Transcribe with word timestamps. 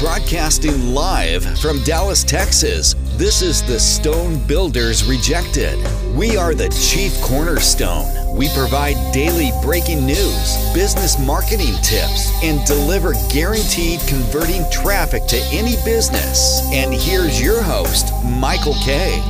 Broadcasting 0.00 0.94
live 0.94 1.44
from 1.60 1.82
Dallas, 1.84 2.24
Texas, 2.24 2.94
this 3.18 3.42
is 3.42 3.62
the 3.62 3.78
Stone 3.78 4.46
Builders 4.46 5.04
Rejected. 5.04 5.78
We 6.16 6.38
are 6.38 6.54
the 6.54 6.70
chief 6.70 7.12
cornerstone. 7.20 8.34
We 8.34 8.48
provide 8.56 8.96
daily 9.12 9.50
breaking 9.62 10.06
news, 10.06 10.72
business 10.72 11.18
marketing 11.18 11.74
tips, 11.82 12.32
and 12.42 12.66
deliver 12.66 13.12
guaranteed 13.30 14.00
converting 14.08 14.64
traffic 14.70 15.26
to 15.26 15.36
any 15.52 15.76
business. 15.84 16.62
And 16.72 16.94
here's 16.94 17.38
your 17.38 17.62
host, 17.62 18.10
Michael 18.24 18.76
Kay. 18.82 19.22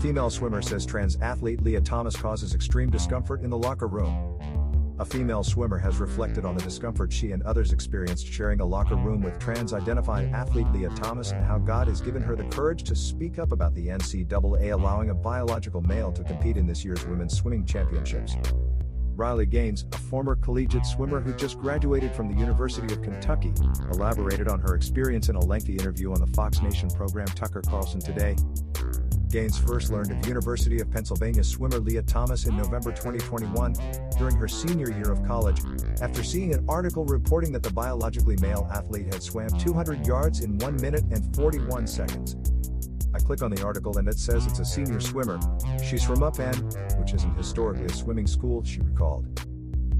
Female 0.00 0.28
swimmer 0.28 0.60
says 0.60 0.84
trans 0.84 1.18
athlete 1.20 1.62
Lia 1.62 1.80
Thomas 1.80 2.16
causes 2.16 2.52
extreme 2.52 2.90
discomfort 2.90 3.42
in 3.42 3.50
the 3.50 3.58
locker 3.58 3.86
room. 3.86 4.40
A 4.98 5.04
female 5.04 5.44
swimmer 5.44 5.76
has 5.76 5.98
reflected 5.98 6.46
on 6.46 6.56
the 6.56 6.62
discomfort 6.62 7.12
she 7.12 7.32
and 7.32 7.42
others 7.42 7.72
experienced 7.72 8.26
sharing 8.26 8.60
a 8.60 8.64
locker 8.64 8.96
room 8.96 9.20
with 9.20 9.38
trans 9.38 9.74
identified 9.74 10.32
athlete 10.32 10.66
Lia 10.72 10.88
Thomas 10.90 11.32
and 11.32 11.44
how 11.44 11.58
God 11.58 11.86
has 11.88 12.00
given 12.00 12.22
her 12.22 12.34
the 12.34 12.44
courage 12.44 12.82
to 12.84 12.96
speak 12.96 13.38
up 13.38 13.52
about 13.52 13.74
the 13.74 13.88
NCAA 13.88 14.72
allowing 14.72 15.10
a 15.10 15.14
biological 15.14 15.82
male 15.82 16.12
to 16.12 16.24
compete 16.24 16.56
in 16.56 16.66
this 16.66 16.82
year's 16.82 17.04
Women's 17.06 17.36
Swimming 17.36 17.66
Championships. 17.66 18.36
Riley 19.16 19.46
Gaines, 19.46 19.84
a 19.92 19.98
former 19.98 20.34
collegiate 20.36 20.86
swimmer 20.86 21.20
who 21.20 21.34
just 21.34 21.58
graduated 21.58 22.14
from 22.14 22.28
the 22.28 22.38
University 22.38 22.92
of 22.94 23.02
Kentucky, 23.02 23.52
elaborated 23.92 24.48
on 24.48 24.60
her 24.60 24.74
experience 24.74 25.28
in 25.28 25.36
a 25.36 25.44
lengthy 25.44 25.74
interview 25.74 26.12
on 26.12 26.20
the 26.20 26.26
Fox 26.28 26.62
Nation 26.62 26.88
program 26.90 27.26
Tucker 27.26 27.62
Carlson 27.62 28.00
Today. 28.00 28.36
Gaines 29.30 29.58
first 29.58 29.90
learned 29.90 30.12
of 30.12 30.26
University 30.26 30.80
of 30.80 30.90
Pennsylvania 30.90 31.42
swimmer 31.42 31.78
Lia 31.78 32.02
Thomas 32.02 32.46
in 32.46 32.56
November 32.56 32.90
2021 32.92 33.74
during 34.18 34.36
her 34.36 34.46
senior 34.46 34.90
year 34.92 35.10
of 35.10 35.24
college 35.26 35.60
after 36.00 36.22
seeing 36.22 36.54
an 36.54 36.64
article 36.68 37.04
reporting 37.04 37.52
that 37.52 37.62
the 37.62 37.72
biologically 37.72 38.36
male 38.40 38.68
athlete 38.72 39.06
had 39.12 39.22
swam 39.22 39.48
200 39.48 40.06
yards 40.06 40.40
in 40.40 40.58
1 40.58 40.76
minute 40.76 41.04
and 41.10 41.34
41 41.34 41.86
seconds. 41.86 42.36
I 43.14 43.18
click 43.18 43.42
on 43.42 43.50
the 43.50 43.64
article 43.64 43.98
and 43.98 44.06
it 44.08 44.18
says 44.18 44.46
it's 44.46 44.58
a 44.58 44.64
senior 44.64 45.00
swimmer. 45.00 45.40
She's 45.82 46.04
from 46.04 46.20
UPenn, 46.20 46.98
which 47.00 47.14
isn't 47.14 47.36
historically 47.36 47.86
a 47.86 47.92
swimming 47.92 48.26
school, 48.26 48.62
she 48.62 48.80
recalled. 48.80 49.45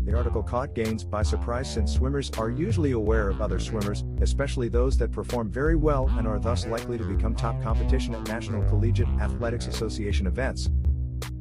The 0.07 0.15
article 0.15 0.45
caught 0.45 0.73
Gaines 0.73 1.03
by 1.03 1.25
surprise 1.25 1.69
since 1.69 1.93
swimmers 1.93 2.31
are 2.39 2.49
usually 2.49 2.93
aware 2.93 3.29
of 3.29 3.41
other 3.41 3.59
swimmers, 3.59 4.05
especially 4.21 4.69
those 4.69 4.97
that 4.99 5.11
perform 5.11 5.51
very 5.51 5.75
well 5.75 6.09
and 6.17 6.29
are 6.29 6.39
thus 6.39 6.65
likely 6.65 6.97
to 6.97 7.03
become 7.03 7.35
top 7.35 7.61
competition 7.61 8.15
at 8.15 8.29
National 8.29 8.63
Collegiate 8.69 9.09
Athletics 9.21 9.67
Association 9.67 10.29
events. 10.29 10.71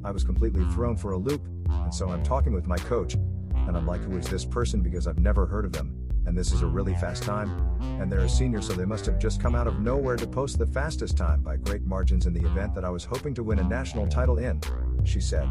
I 0.03 0.09
was 0.09 0.23
completely 0.23 0.65
thrown 0.71 0.97
for 0.97 1.11
a 1.11 1.17
loop, 1.17 1.45
and 1.69 1.93
so 1.93 2.09
I'm 2.09 2.23
talking 2.23 2.53
with 2.53 2.65
my 2.65 2.77
coach, 2.77 3.13
and 3.13 3.77
I'm 3.77 3.85
like, 3.85 4.01
who 4.01 4.17
is 4.17 4.27
this 4.27 4.45
person 4.45 4.81
because 4.81 5.05
I've 5.05 5.19
never 5.19 5.45
heard 5.45 5.65
of 5.65 5.71
them, 5.71 5.95
and 6.25 6.35
this 6.35 6.51
is 6.51 6.63
a 6.63 6.67
really 6.67 6.95
fast 6.95 7.21
time, 7.21 7.51
and 8.01 8.11
they're 8.11 8.21
a 8.21 8.29
senior 8.29 8.63
so 8.63 8.73
they 8.73 8.83
must 8.83 9.05
have 9.05 9.19
just 9.19 9.39
come 9.39 9.53
out 9.53 9.67
of 9.67 9.79
nowhere 9.79 10.15
to 10.15 10.25
post 10.25 10.57
the 10.57 10.65
fastest 10.65 11.15
time 11.15 11.43
by 11.43 11.57
great 11.57 11.83
margins 11.83 12.25
in 12.25 12.33
the 12.33 12.43
event 12.43 12.73
that 12.73 12.83
I 12.83 12.89
was 12.89 13.05
hoping 13.05 13.35
to 13.35 13.43
win 13.43 13.59
a 13.59 13.63
national 13.63 14.07
title 14.07 14.39
in, 14.39 14.59
she 15.03 15.21
said. 15.21 15.47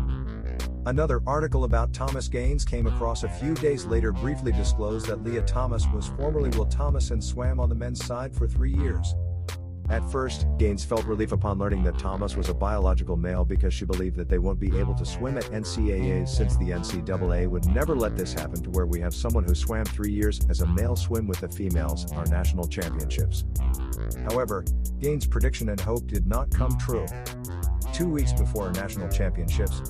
Another 0.86 1.22
article 1.26 1.64
about 1.64 1.94
Thomas 1.94 2.28
Gaines 2.28 2.62
came 2.62 2.86
across 2.86 3.22
a 3.22 3.28
few 3.28 3.54
days 3.54 3.86
later 3.86 4.12
briefly 4.12 4.52
disclosed 4.52 5.06
that 5.06 5.24
Lia 5.24 5.40
Thomas 5.40 5.86
was 5.94 6.08
formerly 6.08 6.50
Will 6.50 6.66
Thomas 6.66 7.10
and 7.10 7.24
swam 7.24 7.58
on 7.58 7.70
the 7.70 7.74
men's 7.74 8.04
side 8.04 8.34
for 8.34 8.46
three 8.46 8.74
years. 8.74 9.14
At 9.88 10.04
first, 10.10 10.46
Gaines 10.58 10.84
felt 10.84 11.06
relief 11.06 11.32
upon 11.32 11.58
learning 11.58 11.84
that 11.84 11.98
Thomas 11.98 12.36
was 12.36 12.50
a 12.50 12.54
biological 12.54 13.16
male 13.16 13.46
because 13.46 13.72
she 13.72 13.86
believed 13.86 14.16
that 14.16 14.28
they 14.28 14.38
won't 14.38 14.60
be 14.60 14.78
able 14.78 14.94
to 14.94 15.06
swim 15.06 15.38
at 15.38 15.44
NCAAs 15.44 16.28
since 16.28 16.56
the 16.56 16.70
NCAA 16.70 17.48
would 17.48 17.66
never 17.66 17.94
let 17.94 18.14
this 18.14 18.34
happen 18.34 18.62
to 18.62 18.70
where 18.70 18.86
we 18.86 19.00
have 19.00 19.14
someone 19.14 19.44
who 19.44 19.54
swam 19.54 19.84
three 19.86 20.12
years 20.12 20.40
as 20.50 20.60
a 20.60 20.66
male 20.66 20.96
swim 20.96 21.26
with 21.26 21.40
the 21.40 21.48
females, 21.48 22.10
our 22.12 22.26
national 22.26 22.66
championships. 22.66 23.44
However, 24.30 24.64
Gaines' 25.00 25.26
prediction 25.26 25.70
and 25.70 25.80
hope 25.80 26.06
did 26.06 26.26
not 26.26 26.50
come 26.50 26.76
true. 26.78 27.06
Two 27.92 28.08
weeks 28.08 28.32
before 28.32 28.72
national 28.72 29.08
championships, 29.08 29.82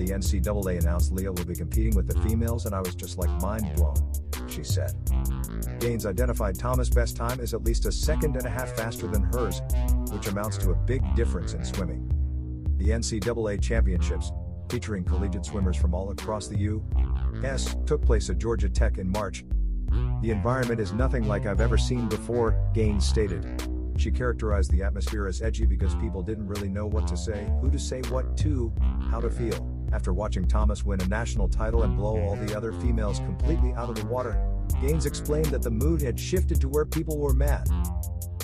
the 0.00 0.14
NCAA 0.14 0.80
announced 0.80 1.12
Lia 1.12 1.30
will 1.30 1.44
be 1.44 1.54
competing 1.54 1.94
with 1.94 2.08
the 2.08 2.18
hmm. 2.18 2.28
females, 2.28 2.64
and 2.64 2.74
I 2.74 2.80
was 2.80 2.94
just 2.94 3.18
like 3.18 3.30
mind 3.42 3.74
blown, 3.76 3.94
she 4.48 4.64
said. 4.64 4.92
Gaines 5.78 6.06
identified 6.06 6.58
Thomas' 6.58 6.88
best 6.88 7.16
time 7.16 7.38
as 7.38 7.52
at 7.52 7.62
least 7.64 7.84
a 7.84 7.92
second 7.92 8.36
and 8.36 8.46
a 8.46 8.50
half 8.50 8.70
faster 8.72 9.06
than 9.06 9.24
hers, 9.24 9.60
which 10.10 10.26
amounts 10.26 10.56
to 10.58 10.70
a 10.70 10.74
big 10.74 11.02
difference 11.14 11.52
in 11.52 11.64
swimming. 11.64 12.06
The 12.78 12.88
NCAA 12.88 13.60
championships, 13.60 14.32
featuring 14.70 15.04
collegiate 15.04 15.44
swimmers 15.44 15.76
from 15.76 15.92
all 15.94 16.10
across 16.10 16.48
the 16.48 16.58
U.S., 16.58 17.76
took 17.84 18.02
place 18.02 18.30
at 18.30 18.38
Georgia 18.38 18.70
Tech 18.70 18.96
in 18.96 19.08
March. 19.08 19.44
The 20.22 20.30
environment 20.30 20.80
is 20.80 20.94
nothing 20.94 21.28
like 21.28 21.44
I've 21.44 21.60
ever 21.60 21.76
seen 21.76 22.08
before, 22.08 22.58
Gaines 22.72 23.06
stated. 23.06 23.68
She 23.98 24.10
characterized 24.10 24.70
the 24.70 24.82
atmosphere 24.82 25.26
as 25.26 25.42
edgy 25.42 25.66
because 25.66 25.94
people 25.96 26.22
didn't 26.22 26.46
really 26.46 26.70
know 26.70 26.86
what 26.86 27.06
to 27.08 27.18
say, 27.18 27.52
who 27.60 27.70
to 27.70 27.78
say 27.78 28.00
what 28.08 28.34
to, 28.38 28.72
how 29.10 29.20
to 29.20 29.28
feel. 29.28 29.79
After 29.92 30.12
watching 30.12 30.46
Thomas 30.46 30.84
win 30.84 31.00
a 31.00 31.06
national 31.06 31.48
title 31.48 31.82
and 31.82 31.96
blow 31.96 32.20
all 32.20 32.36
the 32.36 32.56
other 32.56 32.72
females 32.72 33.18
completely 33.18 33.72
out 33.74 33.88
of 33.88 33.96
the 33.96 34.06
water, 34.06 34.40
Gaines 34.80 35.04
explained 35.04 35.46
that 35.46 35.62
the 35.62 35.70
mood 35.70 36.00
had 36.00 36.18
shifted 36.18 36.60
to 36.60 36.68
where 36.68 36.84
people 36.84 37.18
were 37.18 37.34
mad. 37.34 37.68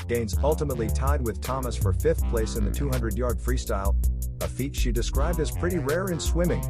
Gaines 0.08 0.36
ultimately 0.42 0.88
tied 0.88 1.24
with 1.24 1.40
Thomas 1.40 1.76
for 1.76 1.92
fifth 1.92 2.24
place 2.30 2.56
in 2.56 2.64
the 2.64 2.70
200 2.70 3.16
yard 3.16 3.38
freestyle, 3.38 3.94
a 4.42 4.48
feat 4.48 4.74
she 4.74 4.92
described 4.92 5.40
as 5.40 5.50
pretty 5.50 5.78
rare 5.78 6.06
in 6.06 6.20
swimming. 6.20 6.62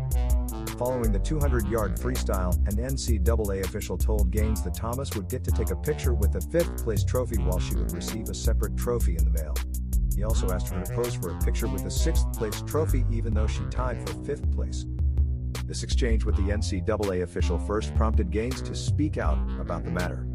Following 0.78 1.10
the 1.10 1.18
200 1.18 1.68
yard 1.68 1.96
freestyle, 1.96 2.54
an 2.68 2.76
NCAA 2.76 3.64
official 3.64 3.96
told 3.96 4.30
Gaines 4.30 4.62
that 4.62 4.74
Thomas 4.74 5.14
would 5.16 5.28
get 5.28 5.42
to 5.44 5.50
take 5.50 5.70
a 5.70 5.76
picture 5.76 6.12
with 6.12 6.32
the 6.32 6.40
fifth 6.40 6.84
place 6.84 7.02
trophy 7.02 7.38
while 7.38 7.58
she 7.58 7.74
would 7.76 7.92
receive 7.92 8.28
a 8.28 8.34
separate 8.34 8.76
trophy 8.76 9.16
in 9.16 9.24
the 9.24 9.42
mail. 9.42 9.54
He 10.16 10.24
also 10.24 10.50
asked 10.50 10.68
her 10.70 10.82
to 10.82 10.92
pose 10.94 11.14
for 11.14 11.30
a 11.30 11.38
picture 11.40 11.68
with 11.68 11.84
the 11.84 11.90
sixth 11.90 12.32
place 12.32 12.62
trophy 12.62 13.04
even 13.12 13.34
though 13.34 13.46
she 13.46 13.62
tied 13.70 14.08
for 14.08 14.14
fifth 14.24 14.50
place. 14.50 14.86
This 15.66 15.82
exchange 15.82 16.24
with 16.24 16.36
the 16.36 16.42
NCAA 16.42 17.22
official 17.22 17.58
first 17.58 17.94
prompted 17.94 18.30
Gaines 18.30 18.62
to 18.62 18.74
speak 18.74 19.18
out 19.18 19.38
about 19.60 19.84
the 19.84 19.90
matter. 19.90 20.26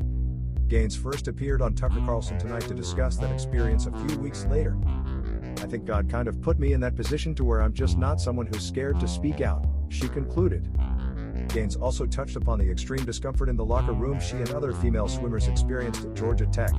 Gaines 0.68 0.96
first 0.96 1.28
appeared 1.28 1.62
on 1.62 1.74
Tucker 1.74 2.02
Carlson 2.06 2.38
Tonight 2.38 2.68
to 2.68 2.74
discuss 2.74 3.18
that 3.18 3.32
experience 3.32 3.88
a 3.88 4.08
few 4.08 4.20
weeks 4.20 4.46
later. 4.46 4.78
I 5.58 5.66
think 5.66 5.86
God 5.86 6.10
kind 6.10 6.28
of 6.28 6.42
put 6.42 6.60
me 6.60 6.74
in 6.74 6.80
that 6.82 6.96
position 6.96 7.34
to 7.36 7.44
where 7.44 7.62
I'm 7.62 7.74
just 7.74 7.98
not 7.98 8.22
someone 8.22 8.46
who's 8.46 8.66
scared 8.66 9.00
to 9.00 9.08
speak 9.08 9.42
out, 9.42 9.66
she 9.90 10.08
concluded. 10.08 10.70
Gaines 11.54 11.76
also 11.76 12.06
touched 12.06 12.38
upon 12.38 12.60
the 12.60 12.70
extreme 12.70 13.04
discomfort 13.04 13.50
in 13.50 13.58
the 13.58 13.66
locker 13.66 13.92
room 13.92 14.20
she 14.22 14.38
and 14.38 14.52
other 14.52 14.72
female 14.72 15.10
swimmers 15.10 15.48
experienced 15.48 16.06
at 16.06 16.14
Georgia 16.14 16.46
Tech. 16.46 16.72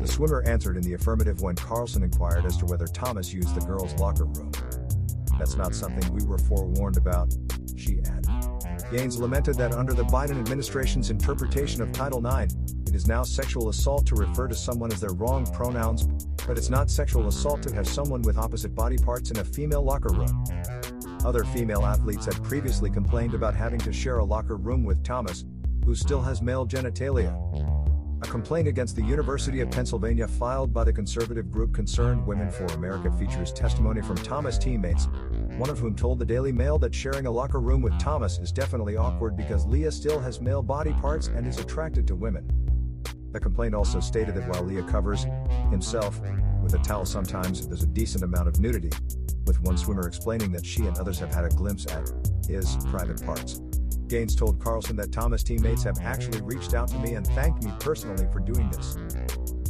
The 0.00 0.08
swimmer 0.08 0.42
answered 0.42 0.76
in 0.76 0.82
the 0.82 0.94
affirmative 0.94 1.40
when 1.40 1.54
Carlson 1.54 2.02
inquired 2.02 2.44
as 2.44 2.56
to 2.58 2.66
whether 2.66 2.86
Thomas 2.86 3.32
used 3.32 3.54
the 3.54 3.60
girls' 3.60 3.94
locker 3.94 4.24
room. 4.24 4.50
That's 5.38 5.56
not 5.56 5.72
something 5.72 6.12
we 6.12 6.24
were 6.24 6.38
forewarned 6.38 6.96
about, 6.96 7.32
she 7.76 8.00
added. 8.00 8.26
Gaines 8.90 9.18
lamented 9.18 9.54
that 9.56 9.72
under 9.72 9.92
the 9.92 10.04
Biden 10.04 10.38
administration's 10.38 11.10
interpretation 11.10 11.80
of 11.80 11.92
Title 11.92 12.18
IX, 12.26 12.52
it 12.88 12.94
is 12.94 13.06
now 13.06 13.22
sexual 13.22 13.68
assault 13.68 14.06
to 14.06 14.16
refer 14.16 14.48
to 14.48 14.54
someone 14.54 14.90
as 14.90 15.00
their 15.00 15.12
wrong 15.12 15.46
pronouns, 15.46 16.08
but 16.46 16.58
it's 16.58 16.70
not 16.70 16.90
sexual 16.90 17.28
assault 17.28 17.62
to 17.62 17.74
have 17.74 17.86
someone 17.86 18.22
with 18.22 18.36
opposite 18.36 18.74
body 18.74 18.96
parts 18.96 19.30
in 19.30 19.38
a 19.38 19.44
female 19.44 19.82
locker 19.82 20.12
room. 20.12 20.44
Other 21.24 21.44
female 21.44 21.84
athletes 21.84 22.26
had 22.26 22.42
previously 22.44 22.90
complained 22.90 23.34
about 23.34 23.54
having 23.54 23.80
to 23.80 23.92
share 23.92 24.18
a 24.18 24.24
locker 24.24 24.56
room 24.56 24.84
with 24.84 25.02
Thomas, 25.02 25.44
who 25.84 25.94
still 25.94 26.22
has 26.22 26.40
male 26.40 26.66
genitalia. 26.66 27.34
A 28.22 28.26
complaint 28.26 28.68
against 28.68 28.96
the 28.96 29.02
University 29.02 29.60
of 29.60 29.70
Pennsylvania 29.70 30.26
filed 30.26 30.72
by 30.72 30.84
the 30.84 30.92
conservative 30.92 31.50
group 31.50 31.74
Concerned 31.74 32.26
Women 32.26 32.50
for 32.50 32.64
America 32.66 33.12
features 33.12 33.52
testimony 33.52 34.00
from 34.00 34.16
Thomas 34.16 34.58
teammates, 34.58 35.06
one 35.56 35.70
of 35.70 35.78
whom 35.78 35.94
told 35.94 36.18
the 36.18 36.24
Daily 36.24 36.52
Mail 36.52 36.78
that 36.78 36.94
sharing 36.94 37.26
a 37.26 37.30
locker 37.30 37.60
room 37.60 37.82
with 37.82 37.98
Thomas 37.98 38.38
is 38.38 38.52
definitely 38.52 38.96
awkward 38.96 39.36
because 39.36 39.66
Lia 39.66 39.90
still 39.90 40.20
has 40.20 40.40
male 40.40 40.62
body 40.62 40.92
parts 40.94 41.28
and 41.28 41.46
is 41.46 41.58
attracted 41.58 42.06
to 42.08 42.16
women. 42.16 42.48
The 43.32 43.40
complaint 43.40 43.74
also 43.74 44.00
stated 44.00 44.34
that 44.36 44.48
while 44.48 44.62
Lia 44.62 44.82
covers 44.84 45.26
himself 45.70 46.20
with 46.62 46.74
a 46.74 46.78
towel 46.78 47.06
sometimes, 47.06 47.68
there's 47.68 47.82
a 47.82 47.86
decent 47.86 48.24
amount 48.24 48.48
of 48.48 48.58
nudity 48.58 48.90
with 49.48 49.60
one 49.62 49.76
swimmer 49.76 50.06
explaining 50.06 50.52
that 50.52 50.64
she 50.64 50.86
and 50.86 50.96
others 50.98 51.18
have 51.18 51.34
had 51.34 51.44
a 51.44 51.48
glimpse 51.48 51.86
at 51.86 52.08
his 52.46 52.76
private 52.86 53.24
parts. 53.24 53.60
Gaines 54.06 54.36
told 54.36 54.60
Carlson 54.60 54.94
that 54.96 55.10
Thomas 55.10 55.42
teammates 55.42 55.82
have 55.82 55.98
actually 56.00 56.40
reached 56.42 56.74
out 56.74 56.88
to 56.88 56.98
me 56.98 57.14
and 57.14 57.26
thanked 57.28 57.64
me 57.64 57.72
personally 57.80 58.26
for 58.32 58.40
doing 58.40 58.70
this 58.70 58.96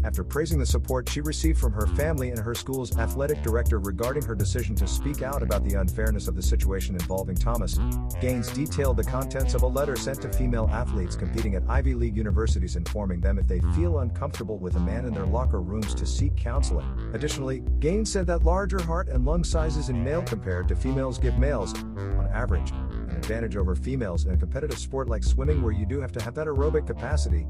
after 0.05 0.25
praising 0.25 0.59
the 0.59 0.67
support 0.67 1.09
she 1.09 1.21
received 1.21 1.59
from 1.59 1.73
her 1.73 1.87
family 1.89 2.31
and 2.31 2.39
her 2.39 2.55
school's 2.55 2.97
athletic 2.99 3.43
director 3.43 3.79
regarding 3.79 4.23
her 4.23 4.35
decision 4.35 4.75
to 4.77 4.87
speak 4.87 5.23
out 5.23 5.43
about 5.43 5.65
the 5.65 5.75
unfairness 5.75 6.29
of 6.29 6.37
the 6.37 6.43
situation 6.43 6.95
involving 6.95 7.37
Thomas. 7.37 7.79
Gaines 8.21 8.50
detailed 8.53 8.97
the 8.97 9.05
contents 9.05 9.55
of 9.55 9.62
a 9.62 9.67
letter 9.67 9.97
sent 9.97 10.23
to 10.23 10.33
female 10.33 10.69
athletes 10.73 11.17
competing 11.17 11.55
at 11.55 11.62
Ivy 11.69 11.95
League 11.95 12.17
universities 12.17 12.77
informing 12.77 13.21
them 13.21 13.39
if 13.39 13.47
they 13.47 13.61
feel 13.75 13.99
uncomfortable 13.99 14.59
with 14.59 14.77
a 14.77 14.81
man 14.81 15.05
in 15.05 15.15
their 15.15 15.27
locker 15.27 15.61
rooms 15.61 15.95
to 15.95 16.06
seek 16.06 16.37
counseling. 16.37 16.87
Additionally, 17.15 17.61
Gaines 17.79 18.11
said 18.11 18.27
that 18.27 18.45
larger 18.45 18.83
heart 18.83 19.09
and 19.09 19.25
lung 19.25 19.45
sizes 19.45 19.89
in 19.89 20.03
male 20.03 20.23
compared 20.23 20.69
to 20.69 20.77
females 20.77 21.19
give 21.19 21.39
males, 21.39 21.75
on 21.75 22.29
average, 22.33 22.71
an 22.71 23.17
advantage 23.17 23.56
over 23.56 23.75
females 23.75 24.27
in 24.27 24.33
a 24.33 24.37
competitive 24.37 24.79
sport 24.79 25.09
like 25.09 25.23
swimming 25.23 25.62
where 25.62 25.73
you 25.73 25.87
do 25.87 26.00
have 26.00 26.12
to 26.12 26.23
have 26.23 26.35
that 26.35 26.47
aerobic 26.47 26.87
capacity, 26.87 27.47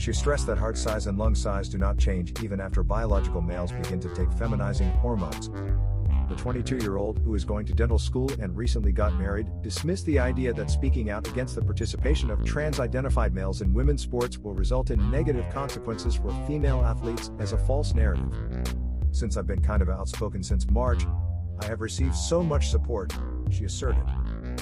She 0.00 0.14
stressed 0.14 0.46
that 0.46 0.56
heart 0.56 0.78
size 0.78 1.06
and 1.08 1.18
lung 1.18 1.34
size 1.34 1.68
do 1.68 1.76
not 1.76 1.98
change 1.98 2.32
even 2.42 2.58
after 2.58 2.82
biological 2.82 3.42
males 3.42 3.70
begin 3.70 4.00
to 4.00 4.08
take 4.14 4.30
feminizing 4.30 4.90
hormones. 5.00 5.50
The 6.26 6.36
22 6.36 6.78
year 6.78 6.96
old, 6.96 7.18
who 7.18 7.34
is 7.34 7.44
going 7.44 7.66
to 7.66 7.74
dental 7.74 7.98
school 7.98 8.30
and 8.40 8.56
recently 8.56 8.92
got 8.92 9.18
married, 9.18 9.48
dismissed 9.60 10.06
the 10.06 10.18
idea 10.18 10.54
that 10.54 10.70
speaking 10.70 11.10
out 11.10 11.28
against 11.28 11.54
the 11.54 11.60
participation 11.60 12.30
of 12.30 12.42
trans 12.46 12.80
identified 12.80 13.34
males 13.34 13.60
in 13.60 13.74
women's 13.74 14.00
sports 14.00 14.38
will 14.38 14.54
result 14.54 14.90
in 14.90 15.10
negative 15.10 15.44
consequences 15.52 16.16
for 16.16 16.30
female 16.46 16.80
athletes 16.82 17.30
as 17.38 17.52
a 17.52 17.58
false 17.58 17.92
narrative. 17.92 18.32
Since 19.12 19.36
I've 19.36 19.46
been 19.46 19.60
kind 19.60 19.82
of 19.82 19.90
outspoken 19.90 20.42
since 20.42 20.66
March, 20.70 21.04
I 21.60 21.66
have 21.66 21.82
received 21.82 22.14
so 22.14 22.42
much 22.42 22.70
support, 22.70 23.12
she 23.50 23.64
asserted. 23.64 24.04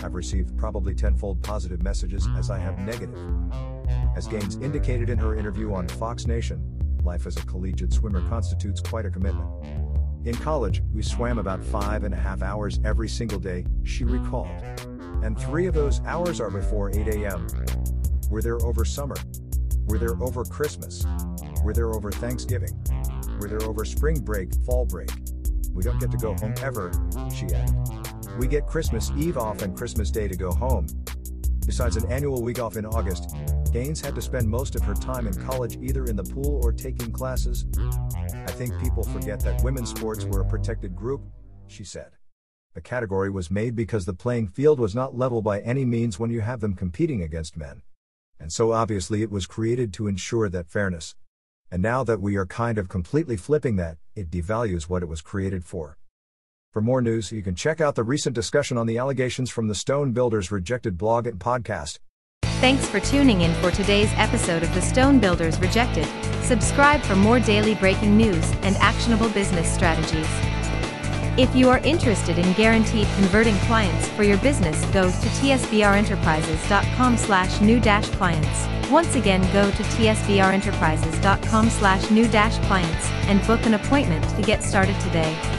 I've 0.03 0.15
received 0.15 0.59
probably 0.59 0.97
tenfold 0.97 1.41
positive 1.45 1.81
messages 1.81 2.27
as 2.37 2.51
I 2.51 2.59
have 2.59 2.81
negative. 2.81 3.17
As 4.19 4.27
Gaines 4.27 4.57
indicated 4.57 5.11
in 5.11 5.19
her 5.19 5.37
interview 5.37 5.73
on 5.73 5.87
Fox 5.87 6.27
Nation, 6.27 6.61
life 7.05 7.25
as 7.25 7.37
a 7.37 7.47
collegiate 7.47 7.93
swimmer 7.93 8.21
constitutes 8.29 8.81
quite 8.81 9.07
a 9.07 9.11
commitment. 9.13 9.49
In 10.25 10.35
college, 10.35 10.83
we 10.93 11.03
swam 11.03 11.39
about 11.39 11.63
five 11.63 12.03
and 12.03 12.13
a 12.13 12.17
half 12.17 12.43
hours 12.43 12.81
every 12.85 13.09
single 13.09 13.39
day, 13.39 13.65
she 13.85 14.03
recalled. 14.03 14.61
And 15.23 15.39
three 15.39 15.67
of 15.67 15.75
those 15.75 16.01
hours 16.01 16.41
are 16.41 16.51
before 16.51 16.91
8 16.91 17.07
a.m. 17.07 17.47
We're 18.29 18.43
there 18.43 18.61
over 18.63 18.85
summer. 18.85 19.15
We're 19.87 19.99
there 19.99 20.21
over 20.21 20.45
Christmas. 20.45 21.07
We're 21.63 21.73
there 21.73 21.95
over 21.95 22.11
Thanksgiving. 22.11 22.73
We're 23.39 23.47
there 23.47 23.63
over 23.63 23.85
spring 23.85 24.19
break, 24.19 24.49
fall 24.67 24.85
break. 24.85 25.13
We 25.73 25.85
don't 25.85 26.01
get 26.01 26.11
to 26.11 26.17
go 26.17 26.35
home 26.35 26.55
ever, 26.61 26.91
she 27.33 27.47
added. 27.55 27.77
We 28.37 28.49
get 28.49 28.67
Christmas 28.67 29.13
Eve 29.17 29.39
off 29.39 29.63
and 29.63 29.77
Christmas 29.77 30.11
Day 30.11 30.27
to 30.27 30.37
go 30.37 30.51
home. 30.51 30.89
Besides 31.65 31.97
an 31.97 32.11
annual 32.11 32.43
week 32.43 32.59
off 32.59 32.77
in 32.77 32.87
August, 32.87 33.37
Gaines 33.79 34.01
had 34.01 34.17
to 34.17 34.21
spend 34.21 34.49
most 34.49 34.75
of 34.75 34.83
her 34.83 34.95
time 34.95 35.29
in 35.29 35.47
college 35.47 35.79
either 35.81 36.07
in 36.07 36.17
the 36.17 36.25
pool 36.25 36.61
or 36.65 36.73
taking 36.73 37.13
classes. 37.13 37.65
I 38.35 38.51
think 38.51 38.77
people 38.81 39.05
forget 39.05 39.39
that 39.45 39.63
women's 39.63 39.91
sports 39.91 40.25
were 40.25 40.41
a 40.41 40.45
protected 40.45 40.97
group, 40.97 41.23
she 41.69 41.85
said. 41.85 42.11
The 42.75 42.81
category 42.81 43.31
was 43.31 43.53
made 43.53 43.77
because 43.77 44.05
the 44.05 44.13
playing 44.13 44.49
field 44.49 44.81
was 44.81 44.97
not 44.97 45.17
level 45.17 45.43
by 45.43 45.61
any 45.61 45.85
means 45.85 46.19
when 46.19 46.33
you 46.33 46.41
have 46.41 46.59
them 46.59 46.75
competing 46.75 47.23
against 47.23 47.57
men. 47.57 47.83
And 48.41 48.53
so 48.53 48.73
obviously 48.73 49.23
it 49.23 49.31
was 49.31 49.47
created 49.47 49.93
to 49.93 50.09
ensure 50.09 50.49
that 50.49 50.69
fairness. 50.69 51.15
And 51.71 51.81
now 51.81 52.03
that 52.03 52.21
we 52.21 52.35
are 52.35 52.47
kind 52.47 52.79
of 52.79 52.89
completely 52.89 53.37
flipping 53.37 53.77
that, 53.77 53.99
it 54.17 54.29
devalues 54.29 54.89
what 54.89 55.05
it 55.05 55.09
was 55.09 55.23
created 55.23 55.65
for. 55.65 55.99
For 56.73 56.83
more 56.83 57.01
news, 57.01 57.31
you 57.31 57.45
can 57.45 57.55
check 57.55 57.81
out 57.81 57.95
the 57.95 58.03
recent 58.03 58.35
discussion 58.35 58.77
on 58.77 58.89
the 58.89 58.99
allegations 58.99 59.51
from 59.51 59.69
the 59.69 59.77
Stone 59.77 60.15
Builders 60.15 60.51
Rejected 60.51 60.99
blog 60.99 61.29
and 61.29 61.39
podcast. 61.39 62.01
Thanks 62.61 62.89
for 62.89 62.99
tuning 62.99 63.43
in 63.43 63.55
for 63.63 63.71
today's 63.71 64.11
episode 64.17 64.65
of 64.65 64.75
the 64.75 64.83
Stone 64.83 65.21
Builders 65.21 65.61
Rejected. 65.61 66.09
Subscribe 66.43 67.01
for 67.03 67.15
more 67.15 67.39
daily 67.39 67.77
breaking 67.77 68.17
news 68.17 68.51
and 68.63 68.75
actionable 68.79 69.29
business 69.29 69.73
strategies. 69.73 70.27
If 71.39 71.55
you 71.55 71.71
are 71.71 71.79
interested 71.79 72.37
in 72.37 72.53
guaranteed 72.55 73.07
converting 73.15 73.57
clients 73.59 74.09
for 74.09 74.25
your 74.25 74.39
business, 74.39 74.85
go 74.87 75.05
to 75.05 75.29
tsbrenterprises.com 75.39 77.17
slash 77.17 77.61
new 77.61 77.79
dash 77.79 78.09
clients. 78.09 78.91
Once 78.91 79.15
again, 79.15 79.43
go 79.53 79.71
to 79.71 79.83
tsbrenterprises.com 79.85 81.71
slash 81.71 82.11
new 82.11 82.27
dash 82.27 82.59
clients 82.67 83.09
and 83.29 83.47
book 83.47 83.65
an 83.67 83.75
appointment 83.75 84.29
to 84.31 84.43
get 84.43 84.65
started 84.65 84.99
today. 84.99 85.58